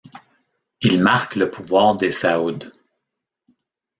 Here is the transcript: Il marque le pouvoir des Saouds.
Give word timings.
Il 0.81 0.99
marque 0.99 1.35
le 1.35 1.51
pouvoir 1.51 1.95
des 1.95 2.09
Saouds. 2.09 2.71